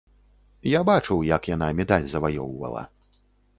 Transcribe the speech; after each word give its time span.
Я 0.77 0.81
бачыў, 0.91 1.21
як 1.35 1.51
яна 1.53 1.69
медаль 1.83 2.09
заваёўвала. 2.17 2.83